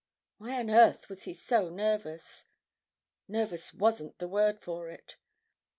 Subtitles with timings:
[0.39, 2.47] Why on earth was he so nervous?
[3.27, 5.17] Nervous wasn't the word for it.